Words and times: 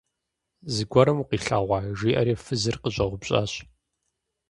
Зыгуэрым 0.73 1.17
укъилъэгъуа?– 1.21 1.79
жиӀэри 1.97 2.33
фызыр 2.43 2.75
къыщӀэупщӀащ. 2.81 3.51